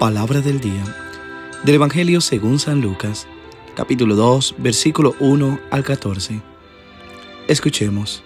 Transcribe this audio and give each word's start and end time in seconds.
Palabra 0.00 0.40
del 0.40 0.60
día 0.60 0.82
del 1.62 1.74
Evangelio 1.74 2.22
según 2.22 2.58
San 2.58 2.80
Lucas, 2.80 3.26
capítulo 3.74 4.16
2, 4.16 4.54
versículo 4.56 5.14
1 5.20 5.58
al 5.70 5.84
14. 5.84 6.40
Escuchemos. 7.48 8.22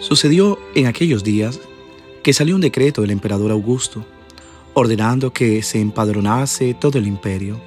Sucedió 0.00 0.58
en 0.74 0.88
aquellos 0.88 1.22
días 1.22 1.60
que 2.24 2.32
salió 2.32 2.56
un 2.56 2.60
decreto 2.60 3.02
del 3.02 3.12
emperador 3.12 3.52
Augusto, 3.52 4.04
ordenando 4.74 5.32
que 5.32 5.62
se 5.62 5.80
empadronase 5.80 6.74
todo 6.74 6.98
el 6.98 7.06
imperio. 7.06 7.60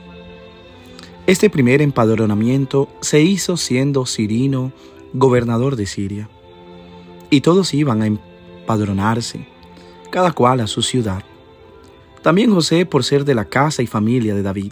Este 1.25 1.49
primer 1.49 1.81
empadronamiento 1.81 2.89
se 2.99 3.21
hizo 3.21 3.55
siendo 3.55 4.05
Cirino 4.05 4.73
gobernador 5.13 5.77
de 5.77 5.85
Siria, 5.85 6.29
y 7.29 7.39
todos 7.39 7.73
iban 7.73 8.01
a 8.01 8.07
empadronarse, 8.07 9.47
cada 10.11 10.33
cual 10.33 10.59
a 10.59 10.67
su 10.67 10.81
ciudad. 10.81 11.23
También 12.23 12.53
José, 12.53 12.85
por 12.85 13.03
ser 13.03 13.25
de 13.25 13.35
la 13.35 13.43
casa 13.45 13.83
y 13.83 13.87
familia 13.87 14.33
de 14.33 14.43
David, 14.43 14.71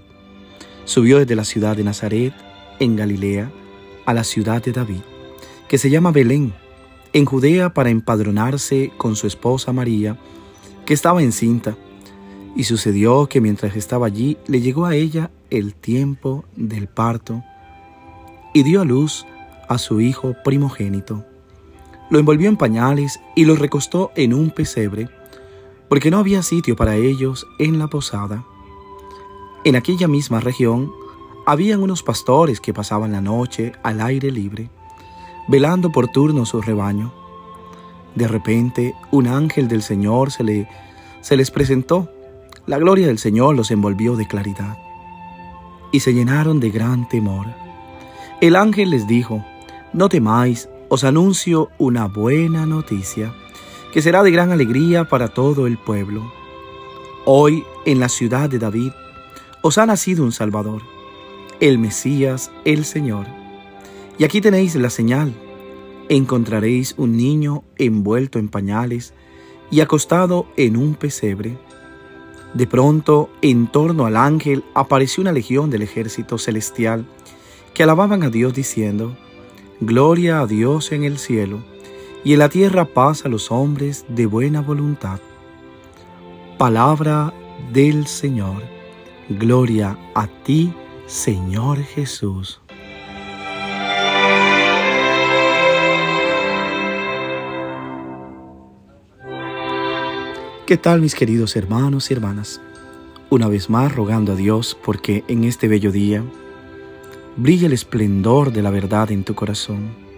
subió 0.86 1.20
desde 1.20 1.36
la 1.36 1.44
ciudad 1.44 1.76
de 1.76 1.84
Nazaret, 1.84 2.34
en 2.80 2.96
Galilea, 2.96 3.52
a 4.06 4.14
la 4.14 4.24
ciudad 4.24 4.64
de 4.64 4.72
David, 4.72 5.02
que 5.68 5.78
se 5.78 5.90
llama 5.90 6.12
Belén, 6.12 6.54
en 7.12 7.26
Judea, 7.26 7.74
para 7.74 7.90
empadronarse 7.90 8.94
con 8.98 9.18
su 9.18 9.28
esposa 9.28 9.74
María, 9.74 10.18
que 10.86 10.94
estaba 10.94 11.22
encinta. 11.22 11.76
Y 12.56 12.64
sucedió 12.64 13.28
que 13.28 13.42
mientras 13.42 13.76
estaba 13.76 14.08
allí, 14.08 14.38
le 14.48 14.62
llegó 14.62 14.86
a 14.86 14.96
ella 14.96 15.30
el 15.50 15.76
tiempo 15.76 16.46
del 16.56 16.88
parto, 16.88 17.44
y 18.54 18.64
dio 18.64 18.80
a 18.80 18.86
luz 18.86 19.26
a 19.68 19.78
su 19.78 20.00
hijo 20.00 20.36
primogénito. 20.46 21.26
Lo 22.10 22.18
envolvió 22.18 22.48
en 22.48 22.56
pañales 22.56 23.20
y 23.36 23.44
lo 23.44 23.58
recostó 23.58 24.12
en 24.16 24.34
un 24.34 24.52
pesebre 24.52 25.10
porque 25.92 26.10
no 26.10 26.20
había 26.20 26.42
sitio 26.42 26.78
para 26.78 26.96
ellos 26.96 27.50
en 27.60 27.78
la 27.78 27.88
posada. 27.88 28.46
En 29.66 29.76
aquella 29.76 30.08
misma 30.08 30.40
región 30.40 30.90
habían 31.46 31.84
unos 31.84 32.02
pastores 32.02 32.62
que 32.62 32.74
pasaban 32.74 33.12
la 33.12 33.20
noche 33.20 33.74
al 33.84 34.00
aire 34.00 34.32
libre, 34.32 34.70
velando 35.50 35.92
por 35.92 36.08
turno 36.08 36.46
su 36.46 36.62
rebaño. 36.62 37.12
De 38.16 38.26
repente, 38.30 38.96
un 39.12 39.28
ángel 39.28 39.68
del 39.68 39.82
Señor 39.82 40.32
se, 40.32 40.66
se 41.20 41.36
les 41.36 41.52
presentó. 41.52 42.10
La 42.68 42.78
gloria 42.78 43.08
del 43.08 43.20
Señor 43.20 43.58
los 43.58 43.70
envolvió 43.70 44.16
de 44.16 44.30
claridad 44.30 44.78
y 45.92 46.00
se 46.00 46.14
llenaron 46.14 46.62
de 46.62 46.70
gran 46.70 47.10
temor. 47.10 47.48
El 48.40 48.56
ángel 48.56 48.92
les 48.92 49.08
dijo, 49.08 49.44
no 49.92 50.08
temáis, 50.08 50.70
os 50.88 51.04
anuncio 51.04 51.68
una 51.80 52.08
buena 52.08 52.66
noticia 52.66 53.34
que 53.92 54.02
será 54.02 54.24
de 54.24 54.32
gran 54.32 54.52
alegría 54.52 55.08
para 55.08 55.28
todo 55.28 55.68
el 55.68 55.78
pueblo. 55.78 56.32
Hoy, 57.26 57.66
en 57.86 58.00
la 58.00 58.10
ciudad 58.10 58.50
de 58.50 58.58
David, 58.58 58.92
os 59.62 59.78
ha 59.78 59.86
nacido 59.86 60.24
un 60.24 60.32
Salvador, 60.32 60.82
el 61.60 61.78
Mesías, 61.78 62.52
el 62.66 62.86
Señor. 62.86 63.28
Y 64.18 64.24
aquí 64.24 64.42
tenéis 64.42 64.76
la 64.76 64.90
señal. 64.90 65.34
Encontraréis 66.10 66.96
un 66.98 67.16
niño 67.16 67.64
envuelto 67.78 68.40
en 68.40 68.50
pañales 68.50 69.14
y 69.70 69.82
acostado 69.82 70.48
en 70.58 70.78
un 70.78 70.96
pesebre. 70.96 71.58
De 72.54 72.68
pronto, 72.68 73.30
en 73.42 73.68
torno 73.68 74.06
al 74.06 74.18
ángel 74.18 74.64
apareció 74.74 75.22
una 75.22 75.32
legión 75.32 75.70
del 75.70 75.84
ejército 75.84 76.38
celestial 76.38 77.06
que 77.74 77.84
alababan 77.84 78.24
a 78.24 78.30
Dios 78.30 78.54
diciendo, 78.54 79.16
Gloria 79.80 80.42
a 80.42 80.48
Dios 80.48 80.92
en 80.92 81.04
el 81.04 81.18
cielo 81.18 81.71
y 82.24 82.34
en 82.34 82.40
la 82.40 82.50
tierra 82.50 82.86
paz 82.86 83.26
a 83.26 83.30
los 83.30 83.52
hombres 83.52 84.06
de 84.08 84.26
buena 84.26 84.62
voluntad. 84.62 85.20
Palabra 86.58 87.34
del 87.74 88.06
Señor. 88.06 88.62
Gloria 89.30 89.98
a 90.14 90.28
ti, 90.28 90.74
Señor 91.08 91.80
Jesús. 91.80 92.62
¿Qué 100.68 100.78
tal 100.78 101.02
mis 101.02 101.16
queridos 101.16 101.56
hermanos 101.56 102.12
y 102.12 102.14
hermanas? 102.14 102.62
Una 103.30 103.48
vez 103.48 103.70
más 103.70 103.94
rogando 103.94 104.34
a 104.34 104.36
Dios 104.36 104.78
porque 104.86 105.24
en 105.28 105.44
este 105.44 105.68
bello 105.68 105.92
día 105.92 106.24
brille 107.36 107.66
el 107.66 107.74
esplendor 107.74 108.54
de 108.54 108.62
la 108.62 108.70
verdad 108.70 109.12
en 109.12 109.24
tu 109.24 109.34
corazón 109.36 110.11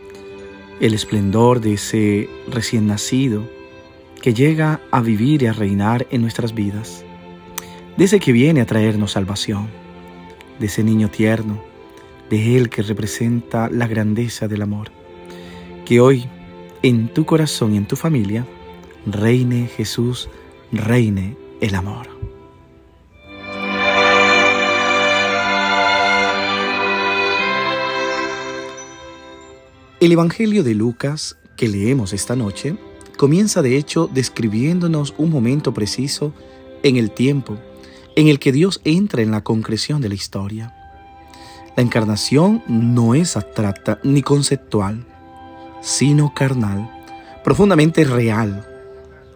el 0.84 0.94
esplendor 0.94 1.62
de 1.62 1.76
ese 1.76 2.30
recién 2.50 2.88
nacido 2.88 3.50
que 4.22 4.34
llega 4.34 4.82
a 4.92 5.00
vivir 5.00 5.42
y 5.42 5.46
a 5.46 5.54
reinar 5.54 6.08
en 6.12 6.22
nuestras 6.22 6.54
vidas, 6.54 7.06
de 7.96 8.04
ese 8.04 8.20
que 8.20 8.34
viene 8.34 8.60
a 8.60 8.66
traernos 8.66 9.14
salvación, 9.14 9.70
de 10.60 10.66
ese 10.66 10.84
niño 10.84 11.10
tierno, 11.10 11.64
de 12.30 12.58
Él 12.58 12.70
que 12.70 12.82
representa 12.82 13.70
la 13.70 13.88
grandeza 13.88 14.50
del 14.50 14.62
amor. 14.62 14.92
Que 15.86 16.02
hoy 16.02 16.28
en 16.82 17.08
tu 17.08 17.26
corazón 17.26 17.74
y 17.74 17.78
en 17.78 17.88
tu 17.88 17.96
familia 17.96 18.46
reine 19.06 19.68
Jesús, 19.68 20.28
reine 20.74 21.38
el 21.62 21.76
amor. 21.76 22.08
El 30.03 30.12
Evangelio 30.12 30.66
de 30.66 30.75
Lucas 30.75 31.38
que 31.56 31.69
leemos 31.69 32.12
esta 32.12 32.36
noche 32.36 32.75
comienza 33.16 33.62
de 33.62 33.78
hecho 33.78 34.09
describiéndonos 34.14 35.14
un 35.18 35.30
momento 35.30 35.74
preciso 35.74 36.34
en 36.84 36.97
el 36.97 37.09
tiempo 37.09 37.58
en 38.18 38.28
el 38.28 38.38
que 38.38 38.52
Dios 38.52 38.81
entra 38.84 39.22
en 39.22 39.31
la 39.31 39.46
concreción 39.46 40.02
de 40.02 40.09
la 40.09 40.16
historia. 40.16 40.75
La 41.78 41.84
encarnación 41.84 42.62
no 42.68 43.16
es 43.16 43.38
abstracta 43.38 44.02
ni 44.03 44.22
conceptual, 44.22 45.06
sino 45.81 46.34
carnal, 46.34 46.92
profundamente 47.46 48.03
real. 48.03 48.68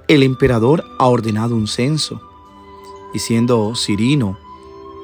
El 0.09 0.21
emperador 0.21 0.83
ha 0.99 1.07
ordenado 1.07 1.55
un 1.55 1.69
censo, 1.69 2.21
y 3.13 3.19
siendo 3.19 3.73
Cirino 3.73 4.37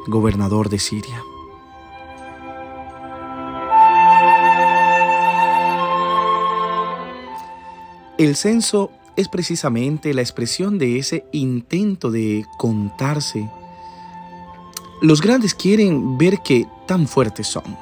gobernador 0.07 0.67
de 0.67 0.79
Siria. 0.79 1.23
El 8.17 8.35
censo 8.35 8.91
es 9.15 9.27
precisamente 9.27 10.13
la 10.13 10.21
expresión 10.21 10.77
de 10.77 10.99
ese 10.99 11.25
intento 11.31 12.11
de 12.11 12.45
contarse. 12.57 13.49
Los 15.01 15.19
grandes 15.19 15.55
quieren 15.55 16.17
ver 16.19 16.39
qué 16.43 16.67
tan 16.87 17.07
fuertes 17.07 17.47
son. 17.47 17.77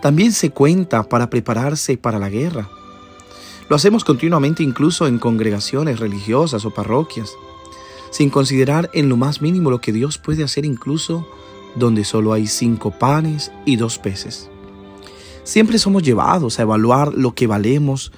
También 0.00 0.32
se 0.32 0.50
cuenta 0.50 1.02
para 1.02 1.28
prepararse 1.28 1.98
para 1.98 2.18
la 2.18 2.30
guerra. 2.30 2.68
Lo 3.68 3.76
hacemos 3.76 4.02
continuamente 4.02 4.62
incluso 4.62 5.06
en 5.06 5.18
congregaciones 5.18 6.00
religiosas 6.00 6.64
o 6.64 6.70
parroquias, 6.70 7.30
sin 8.10 8.30
considerar 8.30 8.90
en 8.94 9.08
lo 9.10 9.16
más 9.16 9.42
mínimo 9.42 9.70
lo 9.70 9.80
que 9.80 9.92
Dios 9.92 10.16
puede 10.18 10.44
hacer 10.44 10.64
incluso 10.64 11.26
donde 11.74 12.04
solo 12.04 12.32
hay 12.32 12.46
cinco 12.46 12.92
panes 12.92 13.52
y 13.66 13.76
dos 13.76 13.98
peces. 13.98 14.48
Siempre 15.42 15.78
somos 15.78 16.02
llevados 16.02 16.58
a 16.58 16.62
evaluar 16.62 17.12
lo 17.12 17.34
que 17.34 17.46
valemos 17.46 18.10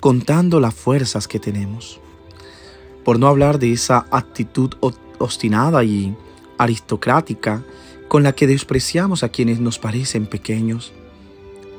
contando 0.00 0.60
las 0.60 0.74
fuerzas 0.74 1.28
que 1.28 1.38
tenemos. 1.38 2.00
Por 3.04 3.18
no 3.18 3.28
hablar 3.28 3.58
de 3.58 3.72
esa 3.72 4.06
actitud 4.10 4.74
obstinada 5.18 5.84
y 5.84 6.16
aristocrática 6.58 7.62
con 8.08 8.22
la 8.22 8.32
que 8.32 8.46
despreciamos 8.46 9.22
a 9.22 9.28
quienes 9.28 9.60
nos 9.60 9.78
parecen 9.78 10.26
pequeños, 10.26 10.92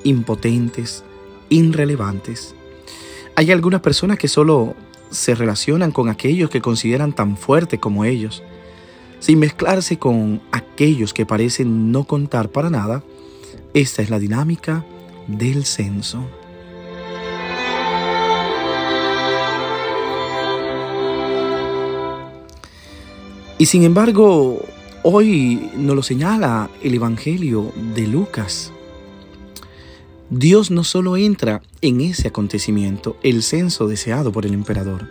impotentes, 0.03 1.03
irrelevantes. 1.49 2.55
Hay 3.35 3.51
algunas 3.51 3.81
personas 3.81 4.17
que 4.17 4.27
solo 4.27 4.75
se 5.09 5.35
relacionan 5.35 5.91
con 5.91 6.09
aquellos 6.09 6.49
que 6.49 6.61
consideran 6.61 7.13
tan 7.13 7.37
fuerte 7.37 7.79
como 7.79 8.05
ellos, 8.05 8.43
sin 9.19 9.39
mezclarse 9.39 9.97
con 9.99 10.41
aquellos 10.51 11.13
que 11.13 11.25
parecen 11.25 11.91
no 11.91 12.05
contar 12.05 12.49
para 12.49 12.69
nada. 12.69 13.03
Esta 13.73 14.01
es 14.01 14.09
la 14.09 14.19
dinámica 14.19 14.85
del 15.27 15.65
censo. 15.65 16.25
Y 23.61 23.67
sin 23.67 23.83
embargo, 23.83 24.59
hoy 25.03 25.69
nos 25.75 25.95
lo 25.95 26.01
señala 26.01 26.71
el 26.81 26.95
Evangelio 26.95 27.71
de 27.93 28.07
Lucas. 28.07 28.73
Dios 30.31 30.71
no 30.71 30.83
solo 30.83 31.15
entra 31.15 31.61
en 31.79 32.01
ese 32.01 32.29
acontecimiento, 32.29 33.17
el 33.21 33.43
censo 33.43 33.87
deseado 33.87 34.31
por 34.31 34.47
el 34.47 34.55
emperador, 34.55 35.07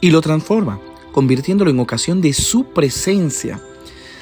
y 0.00 0.12
lo 0.12 0.20
transforma, 0.20 0.78
convirtiéndolo 1.10 1.72
en 1.72 1.80
ocasión 1.80 2.20
de 2.20 2.32
su 2.32 2.62
presencia, 2.62 3.60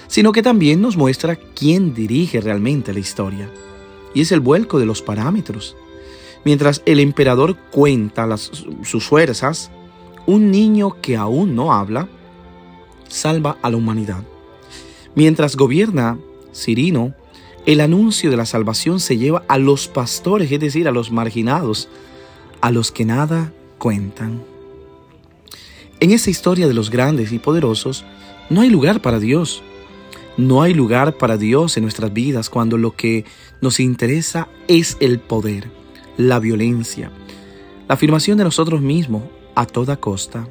sino 0.07 0.33
que 0.33 0.43
también 0.43 0.81
nos 0.81 0.97
muestra 0.97 1.37
quién 1.37 1.93
dirige 1.93 2.41
realmente 2.41 2.95
la 2.95 3.01
historia. 3.01 3.51
Y 4.15 4.23
es 4.23 4.33
el 4.33 4.41
vuelco 4.41 4.79
de 4.79 4.87
los 4.87 5.03
parámetros. 5.03 5.77
Mientras 6.47 6.81
el 6.87 7.01
emperador 7.01 7.55
cuenta 7.71 8.35
sus 8.39 9.05
fuerzas, 9.05 9.71
un 10.25 10.51
niño 10.51 11.03
que 11.03 11.19
aún 11.19 11.55
no 11.55 11.75
habla, 11.75 12.09
salva 13.09 13.59
a 13.63 13.71
la 13.71 13.77
humanidad. 13.77 14.25
Mientras 15.15 15.57
gobierna 15.57 16.19
Cirino, 16.55 17.15
el 17.67 17.81
anuncio 17.81 18.31
de 18.31 18.37
la 18.37 18.47
salvación 18.47 19.01
se 19.01 19.19
lleva 19.19 19.43
a 19.49 19.59
los 19.59 19.89
pastores, 19.89 20.51
es 20.53 20.61
decir, 20.61 20.87
a 20.87 20.93
los 20.93 21.11
marginados, 21.11 21.89
a 22.61 22.71
los 22.71 22.93
que 22.93 23.05
nada 23.05 23.53
cuentan. 23.79 24.43
En 25.99 26.13
esa 26.13 26.31
historia 26.31 26.69
de 26.69 26.75
los 26.75 26.91
grandes 26.91 27.33
y 27.33 27.39
poderosos, 27.39 28.05
no 28.51 28.61
hay 28.61 28.71
lugar 28.71 29.03
para 29.03 29.19
Dios. 29.19 29.63
No 30.37 30.61
hay 30.63 30.75
lugar 30.75 31.17
para 31.17 31.39
Dios 31.39 31.77
en 31.77 31.83
nuestras 31.83 32.13
vidas 32.13 32.51
cuando 32.51 32.77
lo 32.77 32.95
que 32.95 33.25
nos 33.63 33.81
interesa 33.81 34.49
es 34.69 34.99
el 35.01 35.19
poder, 35.19 35.71
la 36.19 36.39
violencia, 36.39 37.11
la 37.89 37.95
afirmación 37.95 38.37
de 38.37 38.45
nosotros 38.45 38.83
mismos 38.83 39.23
a 39.55 39.65
toda 39.65 39.97
costa. 39.97 40.47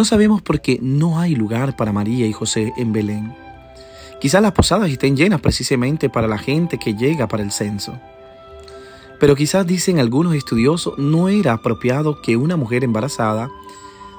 No 0.00 0.06
sabemos 0.06 0.40
por 0.40 0.62
qué 0.62 0.78
no 0.80 1.18
hay 1.18 1.34
lugar 1.34 1.76
para 1.76 1.92
María 1.92 2.26
y 2.26 2.32
José 2.32 2.72
en 2.78 2.90
Belén. 2.90 3.34
Quizás 4.18 4.40
las 4.40 4.52
posadas 4.52 4.88
estén 4.88 5.14
llenas 5.14 5.42
precisamente 5.42 6.08
para 6.08 6.26
la 6.26 6.38
gente 6.38 6.78
que 6.78 6.94
llega 6.94 7.28
para 7.28 7.42
el 7.42 7.52
censo. 7.52 8.00
Pero 9.18 9.36
quizás 9.36 9.66
dicen 9.66 9.98
algunos 9.98 10.34
estudiosos 10.34 10.96
no 10.96 11.28
era 11.28 11.52
apropiado 11.52 12.22
que 12.22 12.38
una 12.38 12.56
mujer 12.56 12.82
embarazada 12.82 13.50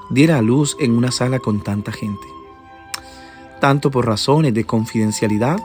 diera 0.08 0.38
a 0.38 0.42
luz 0.42 0.76
en 0.78 0.92
una 0.92 1.10
sala 1.10 1.40
con 1.40 1.64
tanta 1.64 1.90
gente 1.90 2.28
tanto 3.58 3.90
por 3.90 4.06
razones 4.06 4.54
de 4.54 4.62
confidencialidad 4.62 5.58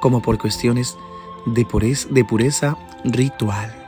como 0.00 0.20
por 0.20 0.36
cuestiones 0.36 0.98
de 1.46 1.64
pureza, 1.64 2.08
de 2.10 2.26
pureza 2.26 2.76
ritual. 3.04 3.81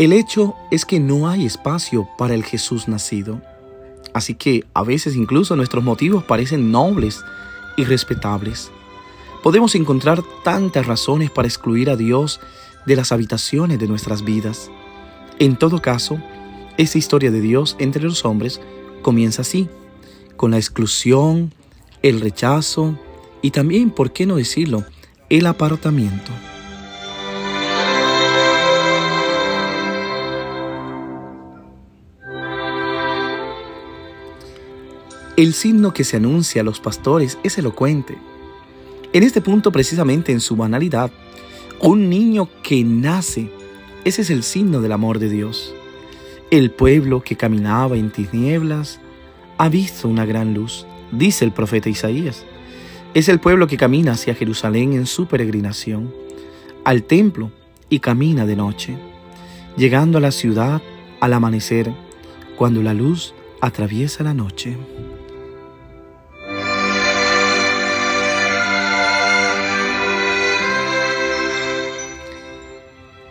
El 0.00 0.14
hecho 0.14 0.56
es 0.70 0.86
que 0.86 0.98
no 0.98 1.28
hay 1.28 1.44
espacio 1.44 2.08
para 2.16 2.32
el 2.32 2.42
Jesús 2.42 2.88
nacido. 2.88 3.42
Así 4.14 4.32
que 4.32 4.64
a 4.72 4.82
veces 4.82 5.14
incluso 5.14 5.56
nuestros 5.56 5.84
motivos 5.84 6.24
parecen 6.24 6.70
nobles 6.72 7.22
y 7.76 7.84
respetables. 7.84 8.70
Podemos 9.42 9.74
encontrar 9.74 10.22
tantas 10.42 10.86
razones 10.86 11.30
para 11.30 11.48
excluir 11.48 11.90
a 11.90 11.96
Dios 11.96 12.40
de 12.86 12.96
las 12.96 13.12
habitaciones 13.12 13.78
de 13.78 13.88
nuestras 13.88 14.24
vidas. 14.24 14.70
En 15.38 15.56
todo 15.56 15.82
caso, 15.82 16.18
esa 16.78 16.96
historia 16.96 17.30
de 17.30 17.42
Dios 17.42 17.76
entre 17.78 18.02
los 18.02 18.24
hombres 18.24 18.58
comienza 19.02 19.42
así, 19.42 19.68
con 20.38 20.52
la 20.52 20.56
exclusión, 20.56 21.52
el 22.02 22.22
rechazo 22.22 22.98
y 23.42 23.50
también, 23.50 23.90
¿por 23.90 24.14
qué 24.14 24.24
no 24.24 24.36
decirlo?, 24.36 24.82
el 25.28 25.44
apartamiento. 25.44 26.32
El 35.40 35.54
signo 35.54 35.94
que 35.94 36.04
se 36.04 36.18
anuncia 36.18 36.60
a 36.60 36.64
los 36.64 36.80
pastores 36.80 37.38
es 37.42 37.56
elocuente. 37.56 38.18
En 39.14 39.22
este 39.22 39.40
punto, 39.40 39.72
precisamente 39.72 40.32
en 40.32 40.40
su 40.40 40.54
banalidad, 40.54 41.10
un 41.80 42.10
niño 42.10 42.50
que 42.62 42.84
nace, 42.84 43.50
ese 44.04 44.20
es 44.20 44.28
el 44.28 44.42
signo 44.42 44.82
del 44.82 44.92
amor 44.92 45.18
de 45.18 45.30
Dios. 45.30 45.74
El 46.50 46.70
pueblo 46.70 47.22
que 47.22 47.36
caminaba 47.36 47.96
en 47.96 48.10
tinieblas 48.10 49.00
ha 49.56 49.70
visto 49.70 50.08
una 50.08 50.26
gran 50.26 50.52
luz, 50.52 50.86
dice 51.10 51.46
el 51.46 51.52
profeta 51.52 51.88
Isaías. 51.88 52.44
Es 53.14 53.30
el 53.30 53.40
pueblo 53.40 53.66
que 53.66 53.78
camina 53.78 54.12
hacia 54.12 54.34
Jerusalén 54.34 54.92
en 54.92 55.06
su 55.06 55.24
peregrinación, 55.24 56.12
al 56.84 57.04
templo 57.04 57.50
y 57.88 58.00
camina 58.00 58.44
de 58.44 58.56
noche, 58.56 58.94
llegando 59.74 60.18
a 60.18 60.20
la 60.20 60.32
ciudad 60.32 60.82
al 61.18 61.32
amanecer, 61.32 61.90
cuando 62.58 62.82
la 62.82 62.92
luz 62.92 63.32
atraviesa 63.62 64.22
la 64.22 64.34
noche. 64.34 64.76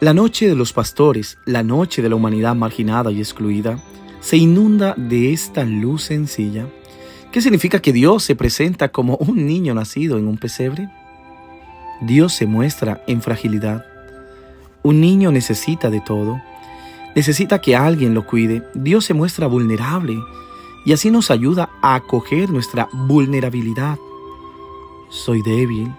La 0.01 0.13
noche 0.13 0.47
de 0.47 0.55
los 0.55 0.71
pastores, 0.71 1.37
la 1.43 1.61
noche 1.61 2.01
de 2.01 2.07
la 2.07 2.15
humanidad 2.15 2.55
marginada 2.55 3.11
y 3.11 3.19
excluida, 3.19 3.77
se 4.21 4.37
inunda 4.37 4.93
de 4.95 5.33
esta 5.33 5.65
luz 5.65 6.03
sencilla. 6.03 6.67
¿Qué 7.33 7.41
significa 7.41 7.81
que 7.81 7.91
Dios 7.91 8.23
se 8.23 8.37
presenta 8.37 8.93
como 8.93 9.17
un 9.17 9.45
niño 9.45 9.73
nacido 9.73 10.17
en 10.17 10.29
un 10.29 10.37
pesebre? 10.37 10.89
Dios 11.99 12.31
se 12.31 12.45
muestra 12.45 13.03
en 13.07 13.21
fragilidad. 13.21 13.85
Un 14.83 15.01
niño 15.01 15.33
necesita 15.33 15.89
de 15.89 15.99
todo. 15.99 16.41
Necesita 17.13 17.59
que 17.59 17.75
alguien 17.75 18.13
lo 18.13 18.25
cuide. 18.25 18.63
Dios 18.73 19.03
se 19.03 19.13
muestra 19.13 19.47
vulnerable 19.47 20.17
y 20.85 20.93
así 20.93 21.11
nos 21.11 21.29
ayuda 21.29 21.71
a 21.81 21.95
acoger 21.95 22.49
nuestra 22.49 22.87
vulnerabilidad. 22.93 23.97
Soy 25.09 25.41
débil, 25.41 25.91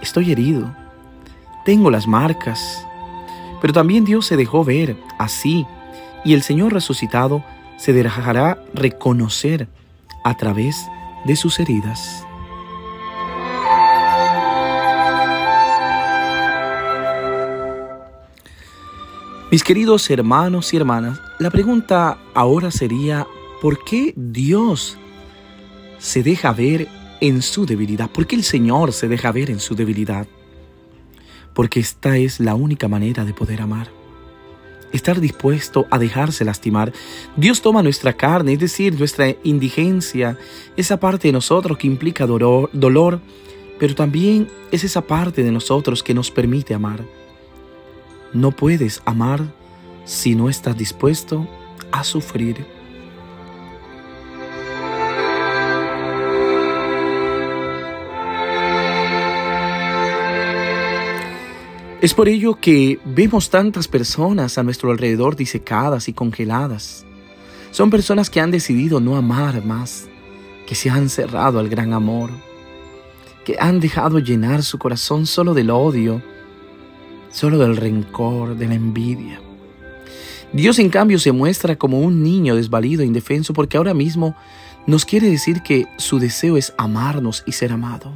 estoy 0.00 0.32
herido, 0.32 0.74
tengo 1.66 1.90
las 1.90 2.06
marcas, 2.06 2.86
pero 3.64 3.72
también 3.72 4.04
Dios 4.04 4.26
se 4.26 4.36
dejó 4.36 4.62
ver 4.62 4.94
así 5.18 5.64
y 6.22 6.34
el 6.34 6.42
Señor 6.42 6.74
resucitado 6.74 7.42
se 7.78 7.94
dejará 7.94 8.62
reconocer 8.74 9.68
a 10.22 10.36
través 10.36 10.86
de 11.24 11.34
sus 11.34 11.58
heridas. 11.58 12.26
Mis 19.50 19.64
queridos 19.64 20.10
hermanos 20.10 20.74
y 20.74 20.76
hermanas, 20.76 21.18
la 21.38 21.48
pregunta 21.50 22.18
ahora 22.34 22.70
sería, 22.70 23.26
¿por 23.62 23.82
qué 23.82 24.12
Dios 24.14 24.98
se 25.98 26.22
deja 26.22 26.52
ver 26.52 26.86
en 27.22 27.40
su 27.40 27.64
debilidad? 27.64 28.10
¿Por 28.10 28.26
qué 28.26 28.36
el 28.36 28.44
Señor 28.44 28.92
se 28.92 29.08
deja 29.08 29.32
ver 29.32 29.48
en 29.48 29.58
su 29.58 29.74
debilidad? 29.74 30.26
Porque 31.54 31.80
esta 31.80 32.18
es 32.18 32.40
la 32.40 32.54
única 32.54 32.88
manera 32.88 33.24
de 33.24 33.32
poder 33.32 33.62
amar. 33.62 33.88
Estar 34.92 35.20
dispuesto 35.20 35.86
a 35.90 35.98
dejarse 35.98 36.44
lastimar. 36.44 36.92
Dios 37.36 37.62
toma 37.62 37.82
nuestra 37.82 38.12
carne, 38.12 38.52
es 38.52 38.60
decir, 38.60 38.96
nuestra 38.98 39.34
indigencia, 39.42 40.38
esa 40.76 41.00
parte 41.00 41.28
de 41.28 41.32
nosotros 41.32 41.78
que 41.78 41.86
implica 41.86 42.26
dolor, 42.26 42.70
dolor, 42.72 43.20
pero 43.78 43.94
también 43.94 44.48
es 44.70 44.84
esa 44.84 45.00
parte 45.00 45.42
de 45.42 45.50
nosotros 45.50 46.02
que 46.02 46.14
nos 46.14 46.30
permite 46.30 46.74
amar. 46.74 47.04
No 48.32 48.52
puedes 48.52 49.02
amar 49.04 49.42
si 50.04 50.34
no 50.34 50.48
estás 50.48 50.76
dispuesto 50.76 51.48
a 51.90 52.04
sufrir. 52.04 52.73
Es 62.04 62.12
por 62.12 62.28
ello 62.28 62.56
que 62.60 62.98
vemos 63.06 63.48
tantas 63.48 63.88
personas 63.88 64.58
a 64.58 64.62
nuestro 64.62 64.90
alrededor 64.90 65.36
disecadas 65.36 66.06
y 66.06 66.12
congeladas. 66.12 67.06
Son 67.70 67.88
personas 67.88 68.28
que 68.28 68.40
han 68.40 68.50
decidido 68.50 69.00
no 69.00 69.16
amar 69.16 69.64
más, 69.64 70.06
que 70.66 70.74
se 70.74 70.90
han 70.90 71.08
cerrado 71.08 71.58
al 71.58 71.70
gran 71.70 71.94
amor, 71.94 72.28
que 73.46 73.56
han 73.58 73.80
dejado 73.80 74.18
llenar 74.18 74.62
su 74.64 74.78
corazón 74.78 75.24
solo 75.24 75.54
del 75.54 75.70
odio, 75.70 76.20
solo 77.30 77.56
del 77.56 77.74
rencor, 77.74 78.54
de 78.54 78.68
la 78.68 78.74
envidia. 78.74 79.40
Dios 80.52 80.78
en 80.78 80.90
cambio 80.90 81.18
se 81.18 81.32
muestra 81.32 81.76
como 81.76 82.00
un 82.00 82.22
niño 82.22 82.54
desvalido 82.54 83.02
e 83.02 83.06
indefenso 83.06 83.54
porque 83.54 83.78
ahora 83.78 83.94
mismo 83.94 84.36
nos 84.86 85.06
quiere 85.06 85.30
decir 85.30 85.62
que 85.62 85.86
su 85.96 86.18
deseo 86.18 86.58
es 86.58 86.74
amarnos 86.76 87.42
y 87.46 87.52
ser 87.52 87.72
amado. 87.72 88.12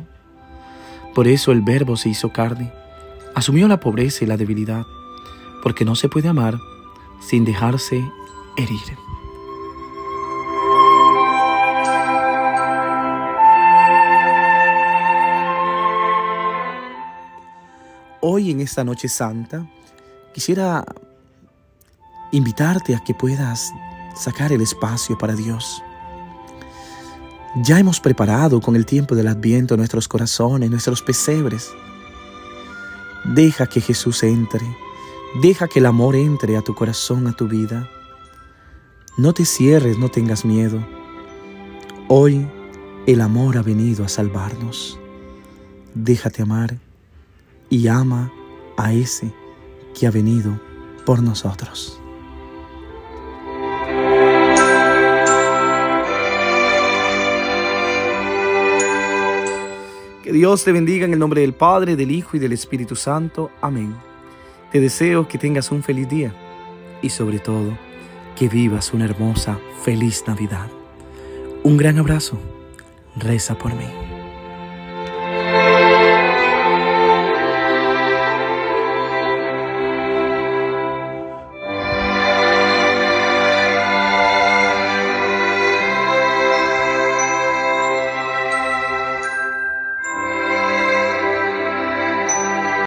Por 1.15 1.27
eso 1.27 1.53
el 1.53 1.63
verbo 1.63 1.97
se 1.97 2.11
hizo 2.11 2.31
carne 2.35 2.71
Asumió 3.39 3.69
la 3.69 3.79
pobreza 3.79 4.25
y 4.25 4.27
la 4.27 4.37
debilidad, 4.37 4.85
porque 5.63 5.85
no 5.85 5.95
se 5.95 6.09
puede 6.09 6.27
amar 6.27 6.59
sin 7.21 7.45
dejarse 7.45 8.05
herir. 8.57 8.81
Hoy 18.21 18.51
en 18.51 18.61
esta 18.61 18.83
noche 18.83 19.09
santa 19.09 19.65
quisiera 20.35 20.85
invitarte 22.33 22.97
a 22.97 23.05
que 23.05 23.15
puedas 23.15 23.73
sacar 24.17 24.51
el 24.51 24.63
espacio 24.63 25.17
para 25.17 25.37
Dios. 25.37 25.81
Ya 27.63 27.79
hemos 27.79 28.01
preparado 28.01 28.61
con 28.61 28.75
el 28.75 28.85
tiempo 28.85 29.15
del 29.15 29.29
adviento 29.29 29.77
nuestros 29.77 30.09
corazones, 30.09 30.69
nuestros 30.71 31.03
pesebres, 31.03 31.71
Deja 33.25 33.67
que 33.67 33.81
Jesús 33.81 34.23
entre. 34.23 34.67
Deja 35.43 35.69
que 35.69 35.79
el 35.79 35.87
amor 35.87 36.17
entre 36.17 36.57
a 36.57 36.63
tu 36.63 36.75
corazón, 36.75 37.27
a 37.27 37.33
tu 37.33 37.49
vida. 37.49 37.89
No 39.17 39.35
te 39.35 39.45
cierres, 39.45 39.99
no 39.99 40.09
tengas 40.09 40.45
miedo. 40.45 40.85
Hoy 42.09 42.47
el 43.07 43.21
amor 43.21 43.59
ha 43.59 43.63
venido 43.63 44.05
a 44.05 44.09
salvarnos. 44.09 44.99
Déjate 45.95 46.43
amar 46.43 46.79
y 47.69 47.89
ama 47.89 48.33
a 48.77 48.93
ese 48.93 49.33
que 49.99 50.07
ha 50.07 50.11
venido 50.11 50.61
por 51.05 51.23
nosotros. 51.23 52.01
Dios 60.39 60.63
te 60.63 60.71
bendiga 60.71 61.05
en 61.05 61.13
el 61.13 61.19
nombre 61.19 61.41
del 61.41 61.53
Padre, 61.53 61.97
del 61.97 62.13
Hijo 62.13 62.37
y 62.37 62.39
del 62.39 62.53
Espíritu 62.53 62.95
Santo. 62.95 63.51
Amén. 63.61 63.93
Te 64.71 64.79
deseo 64.79 65.27
que 65.27 65.37
tengas 65.37 65.73
un 65.73 65.83
feliz 65.83 66.09
día 66.09 66.33
y 67.03 67.09
sobre 67.09 67.41
todo 67.41 67.77
que 68.37 68.49
vivas 68.49 68.95
una 68.95 69.07
hermosa, 69.07 69.59
feliz 69.83 70.23
Navidad. 70.29 70.69
Un 71.65 71.77
gran 71.77 71.99
abrazo. 71.99 72.39
Reza 73.17 73.59
por 73.59 73.75
mí. 73.75 74.08